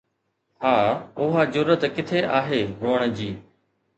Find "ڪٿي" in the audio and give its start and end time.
1.97-2.23